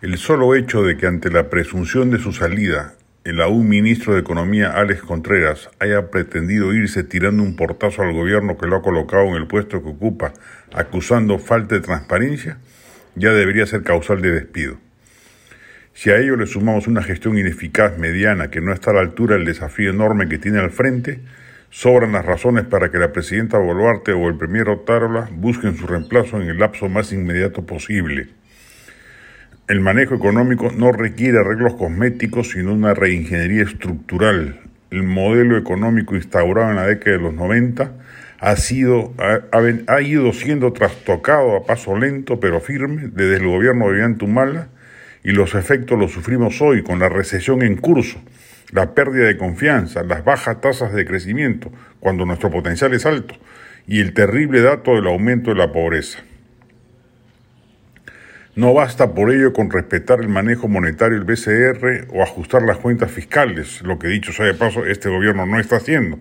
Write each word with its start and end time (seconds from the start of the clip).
El 0.00 0.16
solo 0.16 0.54
hecho 0.54 0.84
de 0.84 0.96
que 0.96 1.08
ante 1.08 1.28
la 1.28 1.50
presunción 1.50 2.12
de 2.12 2.20
su 2.20 2.32
salida, 2.32 2.94
el 3.24 3.40
aún 3.40 3.68
ministro 3.68 4.14
de 4.14 4.20
Economía 4.20 4.70
Alex 4.70 5.02
Contreras 5.02 5.70
haya 5.80 6.08
pretendido 6.12 6.72
irse 6.72 7.02
tirando 7.02 7.42
un 7.42 7.56
portazo 7.56 8.02
al 8.02 8.12
gobierno 8.12 8.56
que 8.56 8.68
lo 8.68 8.76
ha 8.76 8.82
colocado 8.82 9.24
en 9.24 9.34
el 9.34 9.48
puesto 9.48 9.82
que 9.82 9.88
ocupa, 9.88 10.34
acusando 10.72 11.40
falta 11.40 11.74
de 11.74 11.80
transparencia, 11.80 12.58
ya 13.16 13.32
debería 13.32 13.66
ser 13.66 13.82
causal 13.82 14.22
de 14.22 14.30
despido. 14.30 14.76
Si 15.94 16.10
a 16.10 16.18
ello 16.18 16.36
le 16.36 16.46
sumamos 16.46 16.86
una 16.86 17.02
gestión 17.02 17.36
ineficaz, 17.36 17.98
mediana, 17.98 18.52
que 18.52 18.60
no 18.60 18.72
está 18.72 18.92
a 18.92 18.94
la 18.94 19.00
altura 19.00 19.34
del 19.34 19.46
desafío 19.46 19.90
enorme 19.90 20.28
que 20.28 20.38
tiene 20.38 20.60
al 20.60 20.70
frente, 20.70 21.22
sobran 21.70 22.12
las 22.12 22.24
razones 22.24 22.66
para 22.66 22.92
que 22.92 22.98
la 22.98 23.12
presidenta 23.12 23.58
Boluarte 23.58 24.12
o 24.12 24.28
el 24.28 24.36
premier 24.36 24.68
Otárola 24.68 25.28
busquen 25.32 25.76
su 25.76 25.88
reemplazo 25.88 26.40
en 26.40 26.48
el 26.48 26.60
lapso 26.60 26.88
más 26.88 27.12
inmediato 27.12 27.66
posible. 27.66 28.37
El 29.68 29.80
manejo 29.80 30.14
económico 30.14 30.72
no 30.74 30.92
requiere 30.92 31.40
arreglos 31.40 31.74
cosméticos, 31.74 32.52
sino 32.52 32.72
una 32.72 32.94
reingeniería 32.94 33.64
estructural. 33.64 34.60
El 34.90 35.02
modelo 35.02 35.58
económico 35.58 36.16
instaurado 36.16 36.70
en 36.70 36.76
la 36.76 36.86
década 36.86 37.18
de 37.18 37.22
los 37.22 37.34
90 37.34 37.92
ha, 38.40 38.56
sido, 38.56 39.12
ha, 39.18 40.00
ido 40.00 40.32
siendo 40.32 40.72
trastocado 40.72 41.54
a 41.54 41.66
paso 41.66 41.98
lento 41.98 42.40
pero 42.40 42.60
firme 42.60 43.10
desde 43.12 43.36
el 43.36 43.46
gobierno 43.46 43.90
de 43.92 44.24
Humala 44.24 44.68
y 45.22 45.32
los 45.32 45.54
efectos 45.54 45.98
los 45.98 46.12
sufrimos 46.12 46.62
hoy 46.62 46.82
con 46.82 46.98
la 46.98 47.10
recesión 47.10 47.60
en 47.60 47.76
curso, 47.76 48.22
la 48.72 48.94
pérdida 48.94 49.26
de 49.26 49.36
confianza, 49.36 50.02
las 50.02 50.24
bajas 50.24 50.62
tasas 50.62 50.94
de 50.94 51.04
crecimiento 51.04 51.70
cuando 52.00 52.24
nuestro 52.24 52.50
potencial 52.50 52.94
es 52.94 53.04
alto 53.04 53.34
y 53.86 54.00
el 54.00 54.14
terrible 54.14 54.62
dato 54.62 54.94
del 54.94 55.08
aumento 55.08 55.50
de 55.50 55.56
la 55.56 55.72
pobreza. 55.72 56.20
No 58.58 58.74
basta 58.74 59.14
por 59.14 59.30
ello 59.30 59.52
con 59.52 59.70
respetar 59.70 60.18
el 60.18 60.28
manejo 60.28 60.66
monetario 60.66 61.16
del 61.16 61.24
BCR 61.24 62.08
o 62.12 62.24
ajustar 62.24 62.62
las 62.62 62.78
cuentas 62.78 63.08
fiscales, 63.08 63.82
lo 63.82 64.00
que 64.00 64.08
dicho 64.08 64.32
sea 64.32 64.46
de 64.46 64.54
paso 64.54 64.84
este 64.84 65.08
gobierno 65.08 65.46
no 65.46 65.60
está 65.60 65.76
haciendo, 65.76 66.18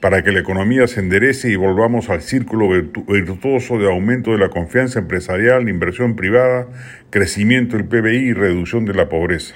para 0.00 0.24
que 0.24 0.32
la 0.32 0.40
economía 0.40 0.88
se 0.88 0.98
enderece 0.98 1.48
y 1.48 1.54
volvamos 1.54 2.10
al 2.10 2.22
círculo 2.22 2.70
virtuoso 3.06 3.78
de 3.78 3.86
aumento 3.86 4.32
de 4.32 4.38
la 4.38 4.48
confianza 4.48 4.98
empresarial, 4.98 5.68
inversión 5.68 6.16
privada, 6.16 6.66
crecimiento 7.10 7.76
del 7.76 7.86
PBI 7.86 8.16
y 8.16 8.32
reducción 8.32 8.84
de 8.84 8.94
la 8.94 9.08
pobreza. 9.08 9.54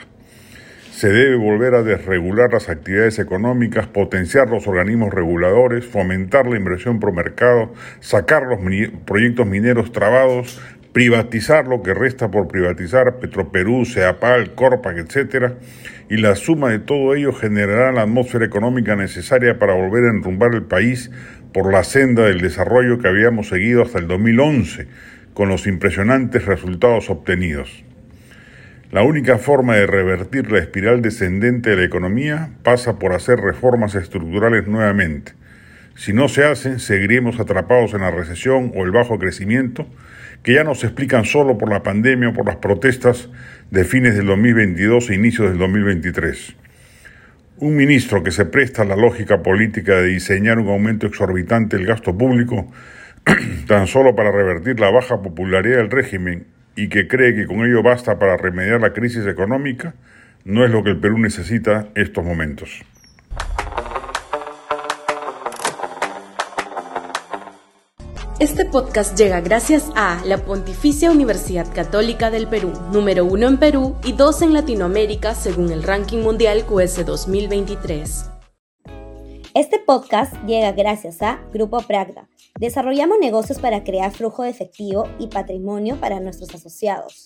Se 0.92 1.08
debe 1.08 1.34
volver 1.34 1.74
a 1.74 1.82
desregular 1.82 2.52
las 2.52 2.68
actividades 2.68 3.18
económicas, 3.18 3.88
potenciar 3.88 4.48
los 4.48 4.68
organismos 4.68 5.12
reguladores, 5.12 5.84
fomentar 5.84 6.46
la 6.46 6.56
inversión 6.56 7.00
pro 7.00 7.12
mercado, 7.12 7.74
sacar 7.98 8.44
los 8.44 8.60
proyectos 9.04 9.48
mineros 9.48 9.90
trabados, 9.90 10.62
privatizar 10.94 11.66
lo 11.66 11.82
que 11.82 11.92
resta 11.92 12.30
por 12.30 12.46
privatizar, 12.46 13.18
Petroperú, 13.18 13.84
Ceapal, 13.84 14.54
Corpac, 14.54 14.96
etc., 14.96 15.54
y 16.08 16.18
la 16.18 16.36
suma 16.36 16.70
de 16.70 16.78
todo 16.78 17.14
ello 17.16 17.32
generará 17.32 17.90
la 17.90 18.02
atmósfera 18.02 18.44
económica 18.44 18.94
necesaria 18.94 19.58
para 19.58 19.74
volver 19.74 20.04
a 20.04 20.10
enrumbar 20.10 20.54
el 20.54 20.62
país 20.62 21.10
por 21.52 21.72
la 21.72 21.82
senda 21.82 22.22
del 22.22 22.40
desarrollo 22.40 22.98
que 22.98 23.08
habíamos 23.08 23.48
seguido 23.48 23.82
hasta 23.82 23.98
el 23.98 24.06
2011, 24.06 24.86
con 25.34 25.48
los 25.48 25.66
impresionantes 25.66 26.46
resultados 26.46 27.10
obtenidos. 27.10 27.84
La 28.92 29.02
única 29.02 29.38
forma 29.38 29.74
de 29.74 29.88
revertir 29.88 30.52
la 30.52 30.60
espiral 30.60 31.02
descendente 31.02 31.70
de 31.70 31.76
la 31.76 31.84
economía 31.84 32.50
pasa 32.62 33.00
por 33.00 33.14
hacer 33.14 33.40
reformas 33.40 33.96
estructurales 33.96 34.68
nuevamente. 34.68 35.32
Si 35.96 36.12
no 36.12 36.28
se 36.28 36.44
hacen, 36.44 36.80
seguiremos 36.80 37.38
atrapados 37.38 37.94
en 37.94 38.00
la 38.00 38.10
recesión 38.10 38.72
o 38.74 38.84
el 38.84 38.90
bajo 38.90 39.18
crecimiento, 39.18 39.86
que 40.42 40.54
ya 40.54 40.64
no 40.64 40.74
se 40.74 40.86
explican 40.86 41.24
solo 41.24 41.56
por 41.56 41.70
la 41.70 41.82
pandemia 41.82 42.30
o 42.30 42.32
por 42.32 42.46
las 42.46 42.56
protestas 42.56 43.30
de 43.70 43.84
fines 43.84 44.16
del 44.16 44.26
2022 44.26 45.10
e 45.10 45.14
inicios 45.14 45.48
del 45.48 45.58
2023. 45.58 46.56
Un 47.58 47.76
ministro 47.76 48.24
que 48.24 48.32
se 48.32 48.44
presta 48.44 48.82
a 48.82 48.84
la 48.84 48.96
lógica 48.96 49.42
política 49.42 49.94
de 49.96 50.08
diseñar 50.08 50.58
un 50.58 50.68
aumento 50.68 51.06
exorbitante 51.06 51.76
del 51.76 51.86
gasto 51.86 52.18
público 52.18 52.70
tan 53.68 53.86
solo 53.86 54.16
para 54.16 54.32
revertir 54.32 54.80
la 54.80 54.90
baja 54.90 55.22
popularidad 55.22 55.76
del 55.76 55.90
régimen 55.90 56.48
y 56.74 56.88
que 56.88 57.06
cree 57.06 57.34
que 57.34 57.46
con 57.46 57.64
ello 57.64 57.84
basta 57.84 58.18
para 58.18 58.36
remediar 58.36 58.80
la 58.80 58.92
crisis 58.92 59.26
económica, 59.26 59.94
no 60.44 60.64
es 60.64 60.72
lo 60.72 60.82
que 60.82 60.90
el 60.90 60.98
Perú 60.98 61.18
necesita 61.18 61.88
estos 61.94 62.24
momentos. 62.24 62.82
Este 68.44 68.66
podcast 68.66 69.16
llega 69.16 69.40
gracias 69.40 69.90
a 69.96 70.22
la 70.26 70.36
Pontificia 70.36 71.10
Universidad 71.10 71.66
Católica 71.72 72.30
del 72.30 72.46
Perú, 72.46 72.74
número 72.92 73.24
uno 73.24 73.46
en 73.46 73.58
Perú 73.58 73.96
y 74.04 74.12
dos 74.12 74.42
en 74.42 74.52
Latinoamérica 74.52 75.34
según 75.34 75.72
el 75.72 75.82
ranking 75.82 76.18
mundial 76.18 76.66
QS 76.66 77.06
2023. 77.06 78.26
Este 79.54 79.78
podcast 79.78 80.34
llega 80.44 80.72
gracias 80.72 81.22
a 81.22 81.40
Grupo 81.54 81.80
Pragda. 81.86 82.28
Desarrollamos 82.60 83.16
negocios 83.18 83.58
para 83.60 83.82
crear 83.82 84.12
flujo 84.12 84.42
de 84.42 84.50
efectivo 84.50 85.08
y 85.18 85.28
patrimonio 85.28 85.96
para 85.98 86.20
nuestros 86.20 86.54
asociados. 86.54 87.24